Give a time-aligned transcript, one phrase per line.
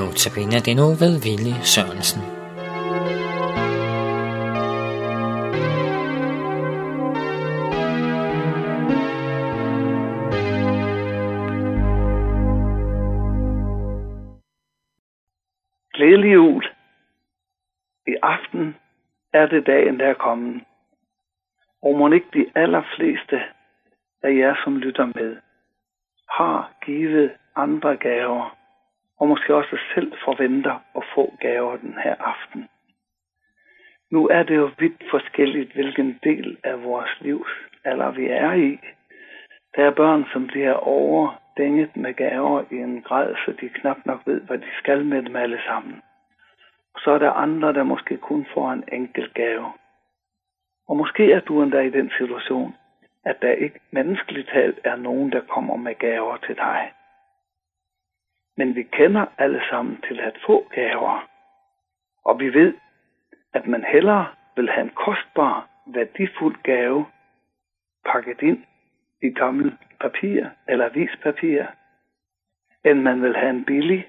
[0.00, 2.22] Notabene er det nu ved Ville Sørensen.
[15.94, 16.64] Glædelig jul.
[18.06, 18.76] I aften
[19.32, 20.62] er det dagen, der er kommet.
[21.82, 23.36] Og må ikke de allerfleste
[24.22, 25.36] af jer, som lytter med,
[26.30, 28.59] har givet andre gaver,
[29.20, 32.68] og måske også selv forventer at få gaver den her aften.
[34.10, 37.50] Nu er det jo vidt forskelligt, hvilken del af vores livs
[37.84, 38.78] alder vi er i.
[39.76, 44.20] Der er børn, som bliver overdænget med gaver i en grad, så de knap nok
[44.26, 46.02] ved, hvad de skal med dem alle sammen.
[46.94, 49.72] Og så er der andre, der måske kun får en enkelt gave.
[50.88, 52.74] Og måske er du endda i den situation,
[53.24, 56.92] at der ikke menneskeligt talt er nogen, der kommer med gaver til dig.
[58.60, 61.28] Men vi kender alle sammen til at få gaver.
[62.24, 62.74] Og vi ved,
[63.54, 67.06] at man hellere vil have en kostbar, værdifuld gave
[68.06, 68.64] pakket ind
[69.22, 71.64] i gammel papir eller avispapir,
[72.84, 74.08] end man vil have en billig,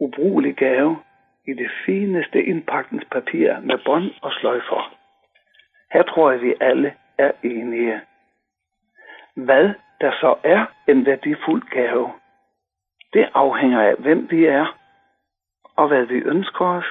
[0.00, 0.96] ubrugelig gave
[1.46, 4.96] i det fineste indpakningspapir med bånd og sløjfer.
[5.92, 8.00] Her tror jeg, vi alle er enige.
[9.36, 12.12] Hvad der så er en værdifuld gave,
[13.12, 14.78] det afhænger af, hvem vi er,
[15.76, 16.84] og hvad vi ønsker os,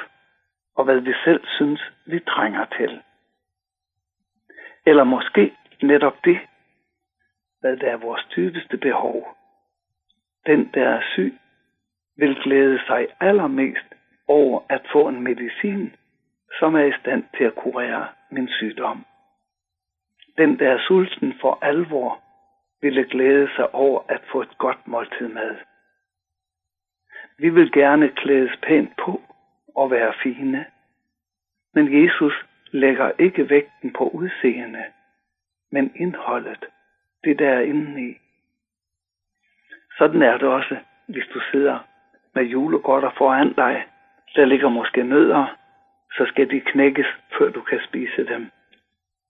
[0.75, 3.01] og hvad vi selv synes, vi trænger til.
[4.85, 6.39] Eller måske netop det,
[7.59, 9.37] hvad der er vores dybeste behov.
[10.45, 11.33] Den, der er syg,
[12.17, 13.85] vil glæde sig allermest
[14.27, 15.95] over at få en medicin,
[16.59, 19.05] som er i stand til at kurere min sygdom.
[20.37, 22.19] Den, der er sulten for alvor,
[22.81, 25.55] ville glæde sig over at få et godt måltid mad.
[27.41, 29.21] Vi vil gerne klædes pænt på
[29.75, 30.65] og være fine.
[31.73, 34.83] Men Jesus lægger ikke vægten på udseende,
[35.71, 36.65] men indholdet,
[37.23, 38.17] det der er inde i.
[39.97, 41.79] Sådan er det også, hvis du sidder
[42.35, 43.85] med julegodter foran dig.
[44.35, 45.57] Der ligger måske nødder,
[46.17, 47.07] så skal de knækkes,
[47.37, 48.51] før du kan spise dem.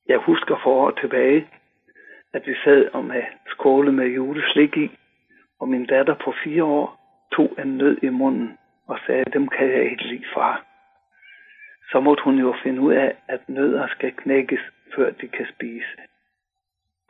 [0.07, 1.47] Jeg husker for år tilbage,
[2.33, 4.91] at vi sad og med skåle med juleslik i,
[5.59, 7.00] og min datter på fire år
[7.36, 10.66] tog en nød i munden og sagde, dem kan jeg ikke lide, far.
[11.92, 14.59] Så måtte hun jo finde ud af, at nødder skal knækkes,
[14.96, 15.97] før de kan spise.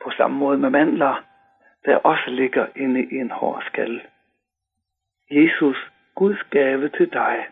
[0.04, 1.24] På samme måde med mandler,
[1.84, 4.02] der også ligger inde i en hård skal.
[5.30, 5.76] Jesus,
[6.14, 7.46] Guds gave til dig,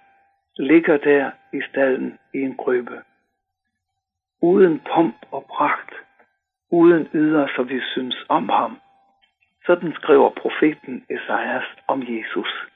[0.59, 3.03] ligger der i stallen i en krybbe.
[4.43, 5.95] Uden pomp og pragt,
[6.71, 8.81] uden yder, så vi synes om ham,
[9.67, 12.67] sådan skriver profeten Esajas om Jesus.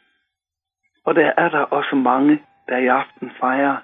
[1.04, 3.76] Og der er der også mange, der i aften fejrer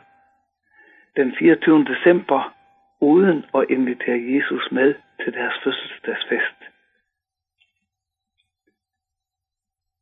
[1.16, 1.84] den 24.
[1.84, 2.54] december,
[3.00, 4.94] uden at invitere Jesus med
[5.24, 6.60] til deres fødselsdagsfest.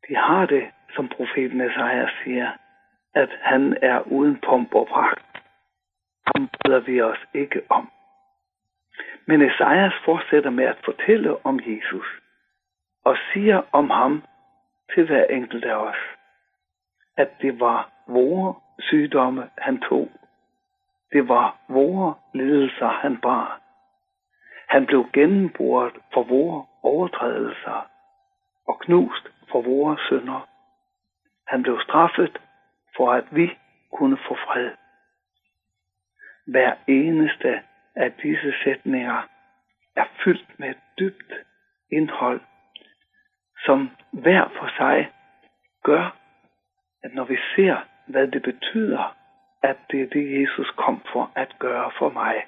[0.09, 2.51] De har det, som profeten Esajas siger,
[3.15, 5.43] at han er uden pomp og pragt.
[6.27, 7.91] Ham bryder vi os ikke om.
[9.27, 12.07] Men Esajas fortsætter med at fortælle om Jesus
[13.09, 14.25] og siger om ham
[14.95, 15.97] til hver enkelt af os,
[17.17, 20.11] at det var vores sygdomme, han tog.
[21.13, 23.61] Det var vores lidelser, han bar.
[24.69, 27.91] Han blev gennemboret for vores overtrædelser
[28.69, 30.49] og knust for vores synder.
[31.47, 32.39] Han blev straffet
[32.97, 33.59] for, at vi
[33.93, 34.71] kunne få fred.
[36.47, 37.61] Hver eneste
[37.97, 39.29] af disse sætninger
[39.97, 41.33] er fyldt med dybt
[41.93, 42.41] indhold
[43.65, 45.11] som hver for sig
[45.85, 46.17] gør,
[47.05, 47.77] at når vi ser,
[48.07, 49.17] hvad det betyder,
[49.63, 52.45] at det er det, Jesus kom for at gøre for mig,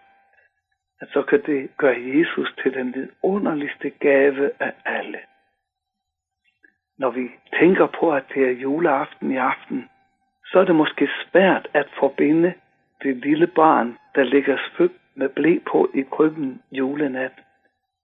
[1.01, 5.18] at så kan det gøre Jesus til den vidunderligste gave af alle.
[6.98, 7.30] Når vi
[7.60, 9.89] tænker på, at det er juleaften i aften,
[10.47, 12.54] så er det måske svært at forbinde
[13.03, 17.33] det lille barn, der ligger svøbt med blæ på i krybben julenat,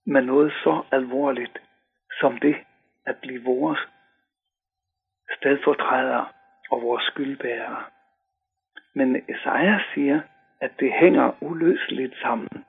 [0.07, 1.59] med noget så alvorligt
[2.21, 2.57] som det,
[3.07, 3.79] at blive vores
[5.37, 6.33] stedfortræder
[6.71, 7.85] og vores skyldbærere.
[8.95, 10.21] Men Esajas siger,
[10.61, 12.65] at det hænger uløseligt sammen.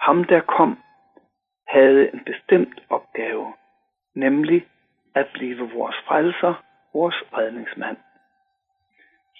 [0.00, 0.82] Ham, der kom,
[1.68, 3.54] havde en bestemt opgave,
[4.14, 4.66] nemlig
[5.14, 6.54] at blive vores frelser,
[6.94, 7.96] vores redningsmand.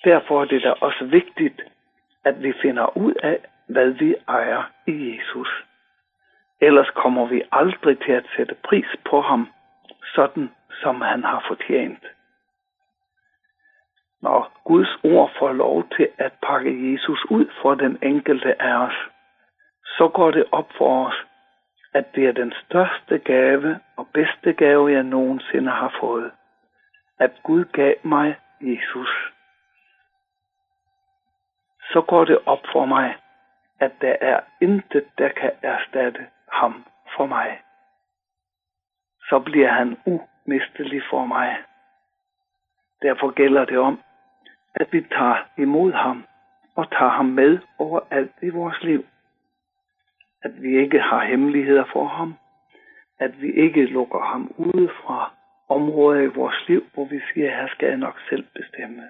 [0.05, 1.63] Derfor er det da også vigtigt,
[2.25, 5.65] at vi finder ud af, hvad vi ejer i Jesus.
[6.61, 9.49] Ellers kommer vi aldrig til at sætte pris på ham
[10.15, 10.51] sådan
[10.83, 12.05] som han har fortjent.
[14.23, 18.95] når Guds ord får lov til at pakke Jesus ud for den enkelte af os,
[19.85, 21.25] så går det op for os,
[21.95, 26.31] at det er den største gave og bedste gave, jeg nogensinde har fået.
[27.19, 29.33] At Gud gav mig Jesus.
[31.93, 33.17] Så går det op for mig,
[33.81, 36.85] at der er intet, der kan erstatte ham
[37.17, 37.61] for mig.
[39.31, 41.57] Så bliver han umistelig for mig.
[43.03, 44.01] Derfor gælder det om,
[44.75, 46.25] at vi tager imod ham
[46.75, 49.07] og tager ham med overalt i vores liv.
[50.43, 52.35] At vi ikke har hemmeligheder for ham.
[53.19, 55.33] At vi ikke lukker ham ude fra
[55.69, 59.03] områder i vores liv, hvor vi siger, her skal jeg nok selv bestemme.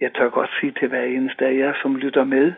[0.00, 2.52] Jeg tør godt sige til hver eneste af jer, som lytter med,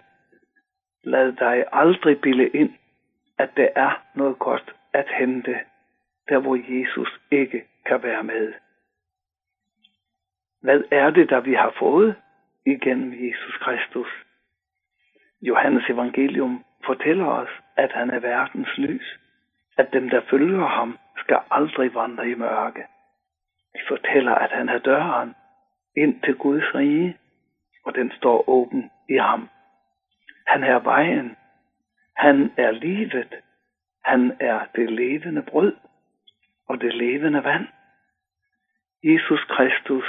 [1.05, 2.75] lad dig aldrig bille ind,
[3.39, 5.61] at der er noget godt at hente,
[6.29, 8.53] der hvor Jesus ikke kan være med.
[10.63, 12.17] Hvad er det, der vi har fået
[12.67, 14.09] igennem Jesus Kristus?
[15.43, 19.19] Johannes evangelium fortæller os, at han er verdens lys.
[19.77, 22.83] At dem, der følger ham, skal aldrig vandre i mørke.
[23.75, 25.35] De fortæller, at han er døren
[25.97, 27.19] ind til Guds rige,
[27.85, 29.49] og den står åben i ham.
[30.47, 31.37] Han er vejen.
[32.17, 33.35] Han er livet.
[34.05, 35.73] Han er det levende brød
[36.69, 37.67] og det levende vand.
[39.05, 40.05] Jesus Kristus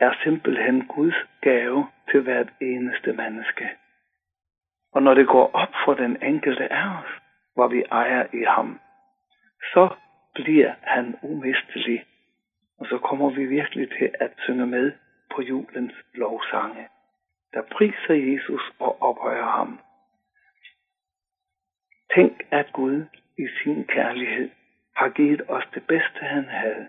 [0.00, 3.70] er simpelthen Guds gave til hvert eneste menneske.
[4.92, 7.10] Og når det går op for den enkelte af os,
[7.54, 8.80] hvor vi ejer i ham,
[9.72, 9.94] så
[10.34, 12.04] bliver han umistelig.
[12.78, 14.92] Og så kommer vi virkelig til at synge med
[15.34, 16.88] på julens lovsange,
[17.54, 19.80] der priser Jesus og ophøjer ham.
[22.14, 23.04] Tænk, at Gud
[23.38, 24.50] i sin kærlighed
[24.96, 26.88] har givet os det bedste, han havde.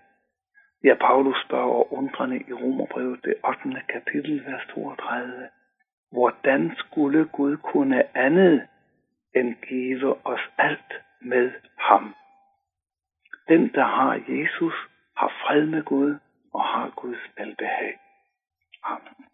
[0.84, 3.82] Ja, Paulus spørger undrende i Romerbrevet, det 8.
[3.88, 5.48] kapitel, vers 32.
[6.12, 8.68] Hvordan skulle Gud kunne andet
[9.36, 12.14] end give os alt med ham?
[13.48, 14.74] Den, der har Jesus,
[15.16, 16.18] har fred med Gud
[16.54, 17.98] og har Guds velbehag.
[18.84, 19.25] Amen.